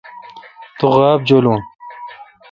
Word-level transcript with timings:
تو 0.77 0.85
غابہ 0.95 1.23
جولون۔ 1.27 1.59